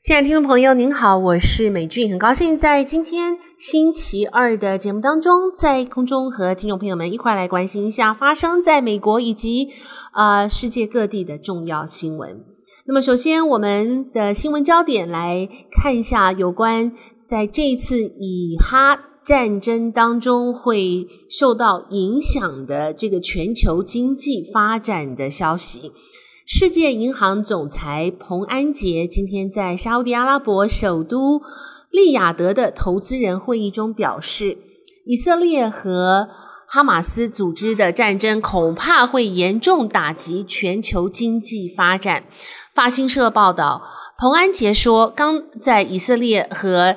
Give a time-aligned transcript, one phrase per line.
[0.00, 9.68] 亲爱的听众朋友，您好，我是美俊，很高兴在今天星期二的节目当中，在空中和听众朋友们一块来关心一下发生在美国以及
[10.14, 12.44] 呃世界各地的重要新闻。
[12.86, 16.92] 那么，首先我们的新闻焦点来看一下有关
[17.26, 25.90] 在这一次以哈战争当中会受到影响的这个全球经济发展的消息。
[26.50, 31.42] 世界银行总裁彭安杰今天在沙乌地阿拉伯首都
[31.90, 34.56] 利雅得的投资人会议中表示，
[35.04, 36.30] 以色列和
[36.66, 42.24] 哈马斯组织的战争恐怕会严重打击全球经济发展。
[42.74, 43.82] 法新社报道，
[44.16, 46.96] 彭安杰说，刚在以色列和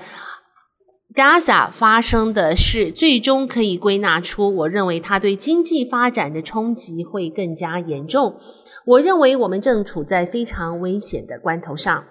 [1.14, 8.38] Gaza 发生的事，最终可以归纳出，我认为它对经济发展的冲击会更加严重。
[8.86, 12.06] 我认为我们正处在非常危险的关头上。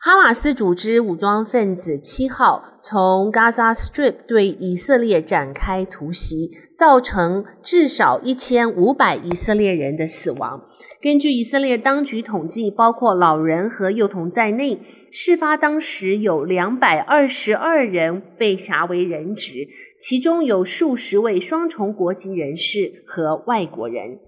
[0.00, 10.62] 哈马斯组织武装分子七号从 Gaza Strip 对以色列展开突袭，造成至少一千五百以色列人的死亡。
[11.02, 19.66] 根据以色列当局统计，包括老人和幼童在内，事发当时有两百二十二人被挟为人质，
[20.00, 24.20] 其中有数十位双重国籍人士和外国人。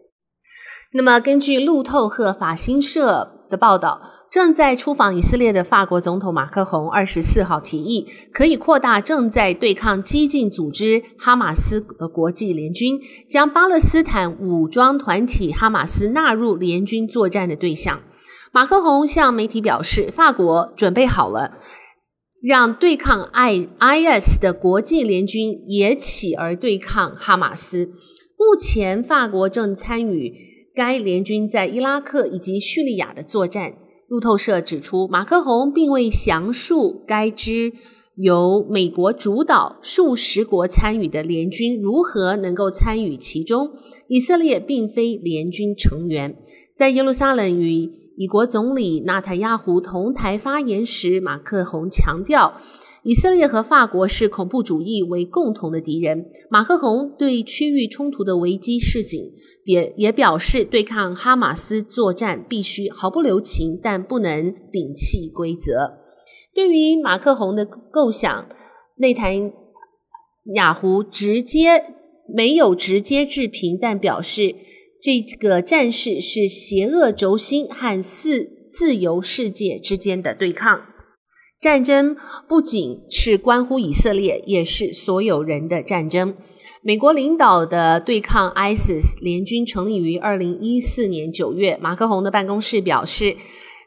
[0.92, 18.02] 那么，根据路透和法新社的报道，正在出访以色列的法国总统马克宏二十四号提议，可以扩大正在对抗激进组织哈马斯的国际联军，将巴勒斯坦武装团体哈马斯纳入联军作战的对象。
[18.50, 21.52] 马克宏向媒体表示，法国准备好了，
[22.42, 27.92] 让对抗 I IS 的国际联军也起而对抗哈马斯。
[28.36, 30.49] 目前，法国正参与。
[30.74, 33.74] 该联军在伊拉克以及叙利亚的作战。
[34.08, 37.72] 路透社指出，马克宏并未详述该支
[38.16, 43.70] 由美国主导、数十国参与的联军如何能够参与其中。
[44.08, 46.36] 以色列并非联军成员。
[46.76, 52.60] 在耶路撒冷与以国总理纳坦亚胡同台发言时，马克宏强调。
[53.02, 56.26] 以色列和法国视恐怖主义为共同的敌人。
[56.50, 59.32] 马克宏对区域冲突的危机示警，
[59.64, 65.98] 也也表示对抗哈马斯作战必须毫不留情，但不能摒弃规则。
[66.54, 68.48] 对于马克宏的构想，
[68.96, 69.50] 内塔尼
[70.56, 71.94] 亚胡直接
[72.28, 74.56] 没有直接置评，但表示
[75.00, 80.82] 这个战事是邪恶轴心和四自由世界之间的对抗。
[81.60, 82.16] 战争
[82.48, 86.34] 不仅是关乎以色列，也是所有人的战争。
[86.80, 91.78] 美国领导的对抗 ISIS 联军成立于二零一四年九月。
[91.78, 93.36] 马克宏的办公室表示，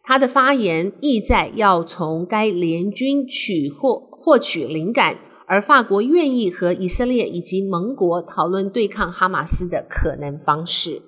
[0.03, 5.17] 他的发言意在要从该联军取获获取灵感，
[5.47, 11.01] 而法国愿意和以色列以及盟国讨论对抗哈马斯的可能方式。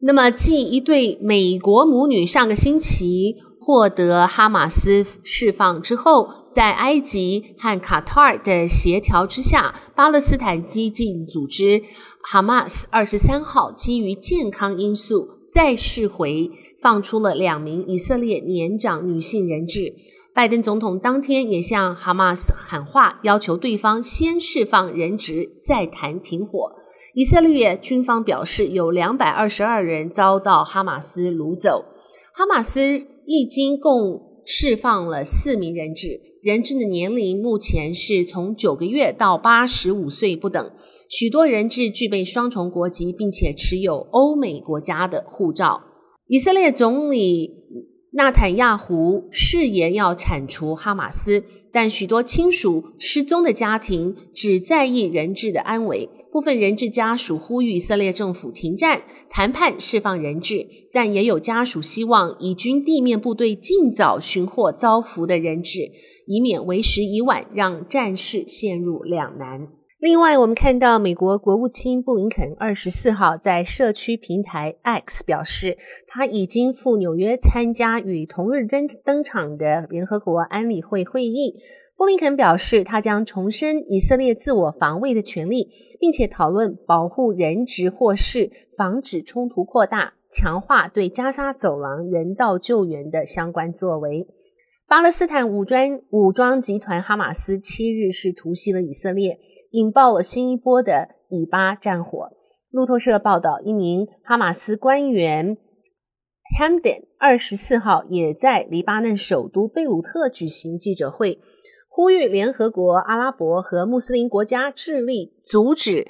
[0.00, 11.82] 那么，继一对美国母女上个星期获得哈马斯释放之后，在埃及和卡塔尔的协调之下，巴勒斯坦激进组织
[12.22, 19.94] 哈马斯二十三号基于健康因素再释回放出了两名以色列年长女性人质。
[20.34, 26.72] 拜登总统当天也向哈马斯喊话，要求对方先释放人质，再谈停火。
[27.14, 31.86] 以色列军方表示，有两百二十二人遭到哈马斯掳走。
[32.34, 33.06] 哈马斯。
[33.26, 40.70] 已经共释放了四名人质，人质的年龄目前是从九个月到八十五岁不等。
[41.08, 45.84] 许多人质具备双重国籍，并且持有欧美国家的护照。
[46.26, 47.50] 以色列总理。
[48.16, 51.42] 纳坦亚胡誓言要铲除哈马斯，
[51.72, 56.08] 但许多亲属失踪的家庭只在意人质的安危。
[56.30, 65.90] 部分人质家属呼吁以色列政府停战谈判，释放人质，但也有家属希望以军地面部队尽早寻获遭俘的人质，
[66.28, 69.66] 以免为时已晚，让战事陷入两难。
[70.04, 81.54] 另外，我们看到美国国务卿布林肯二十四号在社区平台 X 表示，他已经赴纽约参加与同日登登场的联合国安理会会议。
[81.96, 94.26] 布林肯表示，他将重申以色列自我防卫的权利，并且讨论保护人质获释、防止冲突扩大、强化对加沙走廊人道救援的相关作为。
[94.86, 99.40] 巴勒斯坦武装武装集团哈马斯七日是突袭了以色列，
[99.70, 102.30] 引爆了新一波的以巴战火。
[102.70, 105.56] 路透社报道，一名哈马斯官员
[106.58, 111.40] Hamdan 二十四号也在黎巴嫩首都贝鲁特举行记者会，
[111.88, 116.06] 呼吁联合国、阿拉伯和穆斯林国家致力阻止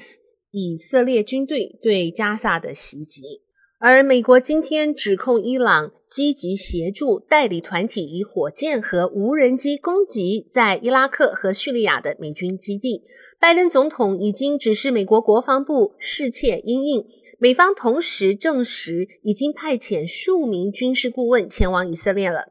[0.50, 3.43] 以色列军队对加萨的袭击。
[3.86, 13.02] 而美国今天指控伊朗积极协助代理团体以火箭和无人机攻击在伊拉克和叙利亚的美军基地。
[13.38, 17.04] 拜登总统已经指示美国国防部适切因应。
[17.38, 22.46] 美方同时证实已经派遣数名军事顾问前往以色列了。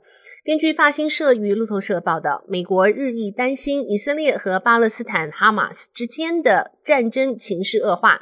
[0.45, 8.21] 根据法新社与路透社报道，美国日益担心以色列和巴勒斯坦哈马斯之间的战争情势恶化。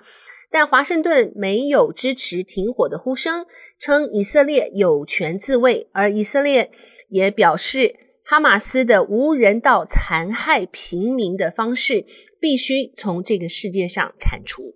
[0.51, 3.45] 但华盛顿没有支持停火的呼声，
[3.79, 6.69] 称以色列有权自卫，而以色列
[7.07, 7.95] 也表示，
[8.25, 12.05] 哈马斯的无人道残害平民的方式
[12.39, 14.75] 必须从这个世界上铲除。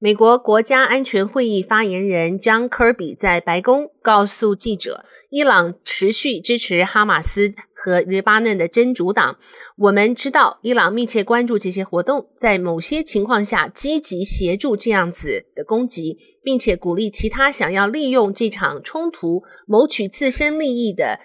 [0.00, 9.38] 美国国家安全会议发言人 John Kirby 在白宫告诉记者，伊朗持续支持哈马斯和黎巴嫩的真主党。
[9.76, 21.18] 我们知道，伊朗密切关注这些活动，在某些情况下积极协助这样子的攻击，并且鼓励其他想要利用这场冲突谋取自身利益的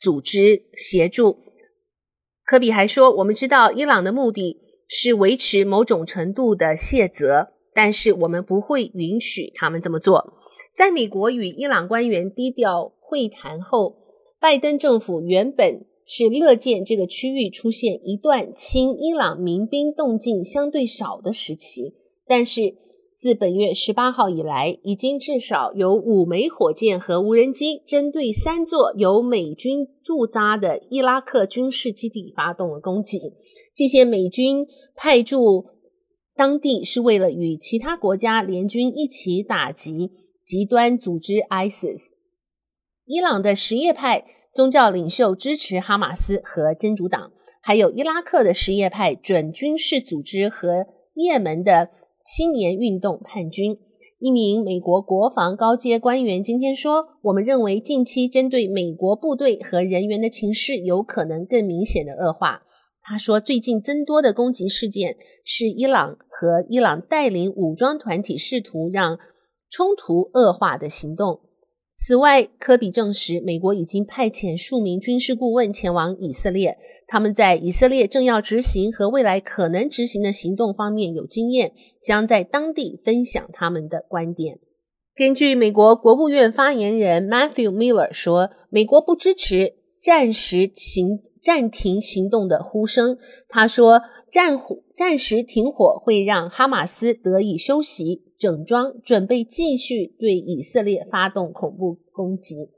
[0.00, 1.38] 组织协助。
[2.44, 7.54] 科比还说，我们知道伊朗的目的是维持某种程度的卸责。
[7.82, 10.34] 但是我们不会允许他们这么做。
[10.74, 13.96] 在美国与伊朗官员低调会谈后，
[14.38, 21.94] 拜登政府原本是乐见这个区域出现一段亲伊朗民兵动静相对少的时期。
[22.28, 22.74] 但是
[23.14, 33.32] 自本月十八号以来，已经至少有五枚火箭和无人机针对三座由美军驻扎的伊拉克军事基地发动了攻击。
[33.74, 35.79] 这些美军派驻。
[36.40, 40.10] 当地是为了与其他国家联军一起打击
[40.42, 42.12] 极端组织 ISIS。
[43.04, 51.90] 伊朗的什叶派宗教领袖支持哈马斯和真主党，还有伊拉克的什叶派准军事组织和也门的
[52.24, 53.76] 青年运动叛军。
[54.18, 62.62] 一名美国国防高阶官员今天说：“我们认为近期针对美国部队和人员的情势有可能更明显的恶化。”
[63.10, 69.18] 他说：“最近增多的攻击事件是伊朗和伊朗带领武装团体试图让
[69.68, 71.40] 冲突恶化的行动。”
[71.92, 76.78] 此外，科比证实，美国已经派遣数名军事顾问前往以色列，
[77.08, 81.72] 他们在以色列正要执行和未来可能执行的行动方面有经验，
[82.04, 84.60] 将在当地分享他们的观点。
[85.16, 91.24] 根据美国国务院发言人 Matthew Miller 说，美国不支持暂时行。
[91.42, 93.18] 暂停行动的呼声。
[93.48, 102.68] 他说：“暂火、暂时停火会让哈马斯得以休息、整装，准备继续对以色列发动恐怖攻击。”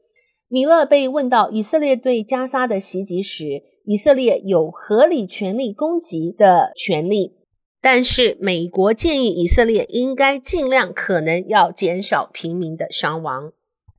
[0.49, 7.33] 米勒被问到以色列对加沙的袭击时，以色列有合理权利攻击的权利，
[7.81, 13.53] 但是美国建议以色列应该尽量可能要减少平民的伤亡。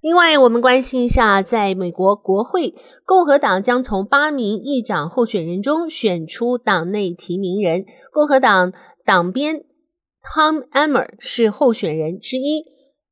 [0.03, 7.85] 另外，我们关心一下，在美国国会，共和党将从八名议长候选人中选出党内提名人。
[8.11, 8.73] 共和党
[9.05, 9.63] 党鞭
[10.21, 12.65] Tom Emmer 是候选人之一。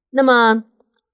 [0.09, 0.65] 那么，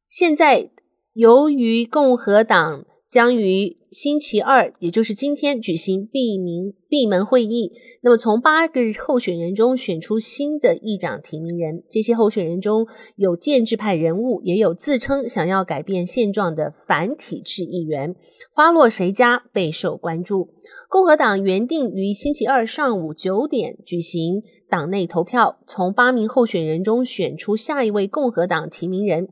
[0.10, 0.72] 现在
[1.14, 7.72] 由于共和党将于星期二，也就是今天举行闭门闭门会议。
[8.02, 11.84] 那么，从八个候选人中选出新的议长提名人。
[11.90, 12.86] 这些候选人中
[13.16, 18.14] 有建制派人物，也有自称想要改变现状的反体制议员。
[18.54, 20.50] 花落谁家备受关注。
[20.90, 29.30] 共和党原定于星期二上午九点举行党内投票，从八名候选人中选出下一位共和党提名人。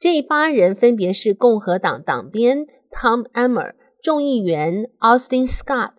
[0.00, 3.74] 这八人分别是共和党党鞭 Tom Emmer。
[4.02, 5.92] 众议员 Austin Scott、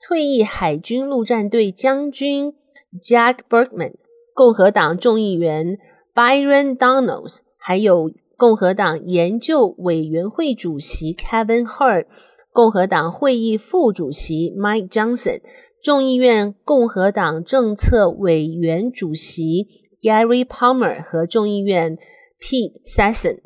[0.00, 2.54] 退役海军陆战队将军
[3.02, 3.94] Jack Berkman、
[4.32, 5.76] 共和党众议员
[6.14, 12.06] Byron Donalds，还有共和党研究委员会主席 Kevin Hurt、
[12.52, 15.40] 共和党会议副主席 Mike Johnson、
[15.82, 19.66] 众议院共和党政策委员主席
[20.00, 21.98] Gary Palmer 和众议院
[22.40, 23.40] Pete Sesson。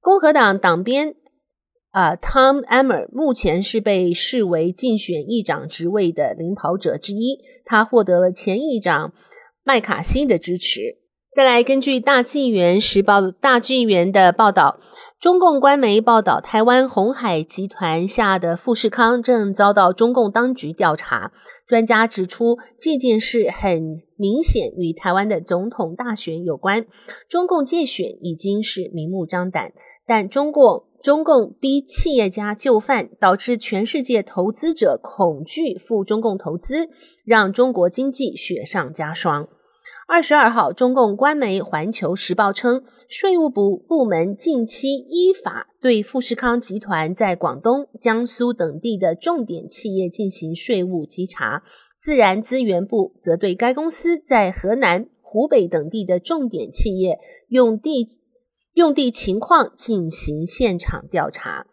[0.00, 1.16] 共和党党鞭。
[1.94, 9.12] 啊、，Tom Emmer 目前是被视为竞选议长职位的领跑者之一，他获得了前议长
[9.62, 10.98] 麦卡锡的支持。
[11.32, 14.80] 再来，根据大纪元时报大纪元的报道，
[15.20, 21.30] 中共官媒报道，台湾鸿海集团下的富士康正遭到中共当局调查。
[21.64, 26.86] 专家指出，这件事很明显与台湾的总统大选有关，
[27.28, 29.72] 中共介选已经是明目张胆。
[30.04, 36.88] 但中国中共逼企业家就范，导致全世界投资者恐惧赴中共投资，
[37.26, 39.46] 让中国经济雪上加霜。
[40.08, 51.62] 二十二号，中共官媒《环球时报》称，税务部部门近期依法对富士康集团在广东、江苏等地的重点企业进行税务稽查，
[51.98, 57.18] 自然资源部则对该公司在河南、湖北等地的重点企业
[57.48, 58.06] 用地
[58.74, 61.66] 用地情况进行现场调查。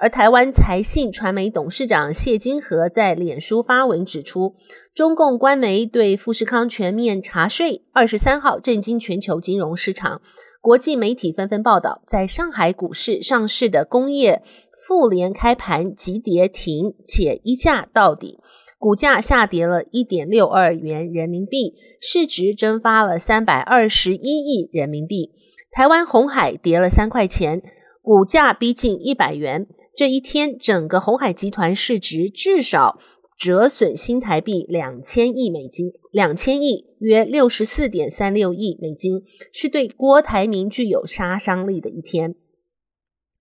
[0.00, 4.54] 而台湾财信传媒董事长谢金河在脸书发文指出，
[4.94, 10.22] 中共官媒对富士康全面查税，二十三号震惊全球金融市场。
[10.60, 14.42] 国际媒体纷纷报道，在上海股市上市的工业
[14.86, 18.38] 富联开盘即跌停，且一价到底，
[18.78, 25.32] 股价下跌了一点六二元人民币，市值蒸发了三百二十一亿人民币。
[25.78, 27.62] 台湾红海跌了三块钱，
[28.02, 29.68] 股价逼近一百元。
[29.94, 32.98] 这一天，整个红海集团市值至少
[33.38, 42.34] 折损新台币两千亿美金，两千亿约六十四点三六亿美金，是对郭台铭具有杀伤力的一天。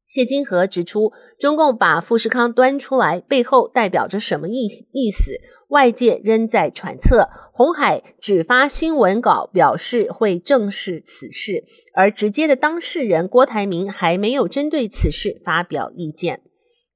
[0.07, 5.33] 谢金河指出，中共把富士康端出来，背后代表着什么意意思？
[5.67, 7.27] 外界仍在揣测。
[7.51, 16.41] 红海只发新闻稿表示会正视此事，而直接的当事人郭台铭还没有针对此事发表意见。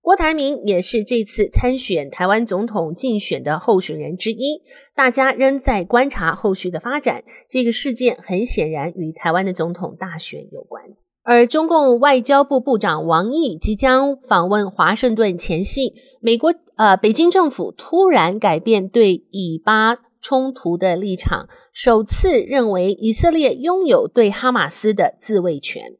[0.01, 4.61] 郭台铭也是这次参选台湾总统竞选的候选人之一，
[4.95, 7.23] 大家仍在观察后续的发展。
[7.49, 10.85] 这个事件很显然与台湾的总统大选有关。
[11.31, 25.93] 而中共外交部部长王毅即将访问华盛顿前夕，美国呃北京政府突然改变对以巴冲突的立场，首次认为以色列拥有对哈马斯的自卫权。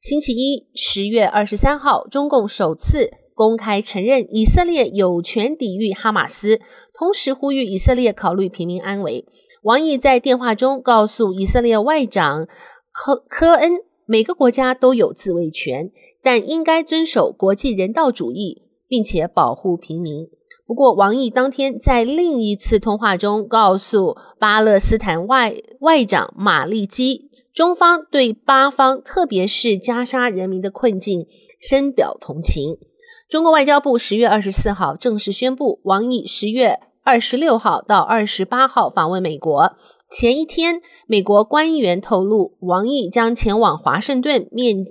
[0.00, 3.10] 星期一，十月二十三号，中共首次。
[3.34, 6.60] 公开承认以色列有权抵御哈马斯，
[6.94, 9.26] 同时呼吁以色列考虑平民安危。
[9.62, 12.48] 王毅在电话中告诉以色列外长
[12.90, 13.74] 科科恩，
[14.10, 20.26] 每个国家都有自卫权，但应该遵守国际人道主义，并且保护平民。
[20.66, 31.26] 不过，王毅当天在另一次通话中告诉巴勒斯坦外外长马利基，中方对巴方，特别是加沙人民的困境
[31.60, 32.78] 深表同情。
[33.28, 39.76] 中国外交部十月二十四号正式宣布，王毅十月二十六号到二十八号访问美国。
[40.10, 44.86] 前一天，美国官员透露，王毅将前往华盛顿面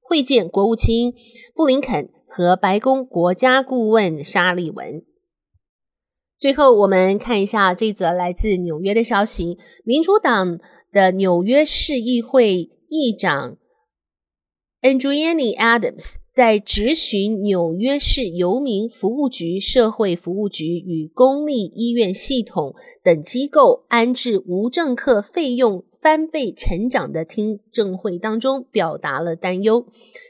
[0.00, 1.14] 会见国务卿
[1.54, 5.04] 布林肯和白宫国家顾问沙利文。
[6.36, 10.58] 最后，我们看一下这则来自纽约的消息：民主党
[10.92, 13.56] 的纽约市议会议长
[14.80, 16.14] Andriani Adams。
[16.30, 29.84] 在质询纽约市游民服务局、社会服务局与公立医院系统等机构安置无政客费用翻倍成长的听证会当中，表达了担忧。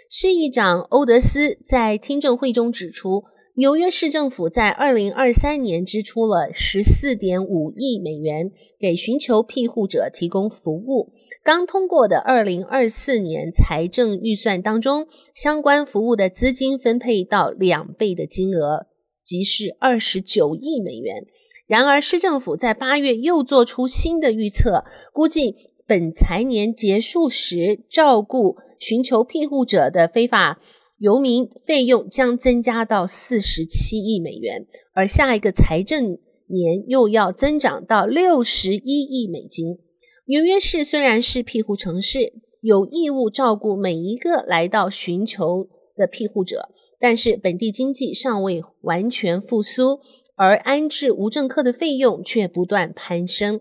[0.09, 3.25] 市议长欧德斯在听证会中指出，
[3.59, 11.13] 纽约市政府在二零二三年支出了十四点五亿美元给寻求庇护者提供服务。
[11.43, 18.87] 刚通过的二零二四年财政预算当中，相关服务的资金分配到两倍的金额，
[19.25, 21.25] 即是二十九亿美元。
[21.67, 30.61] 然而，市政府在八月又做出新的预测，估计本财年结束时，照顾寻求庇护者的非法
[30.99, 39.79] 游民费用将增加到四十七亿美元，而下一个财政年又要增长到六十一亿美金。
[40.27, 50.01] 纽约市虽然是庇护城市，有义务照顾每一个来到寻求的庇护者，但是本地经济尚未完全复苏，
[50.35, 53.61] 而安置无政客的费用却不断攀升。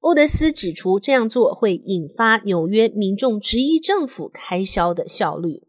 [0.00, 5.65] 欧德斯指出，这样做会引发纽约民众质疑政府开销的效率。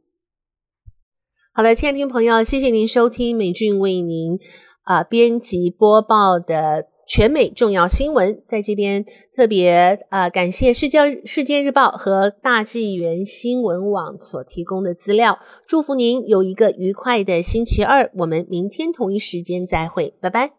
[1.57, 4.37] 好的，亲爱的听众朋友，谢谢您收听美俊为您
[4.83, 8.39] 啊、编辑播报的全美重要新闻。
[8.45, 9.03] 在这边
[9.35, 15.39] 特别啊、感谢世界世界日报和大纪元新闻网所提供的资料。
[15.65, 18.11] 祝福您有一个愉快的星期二。
[18.17, 20.56] 我们明天同一时间再会，拜拜。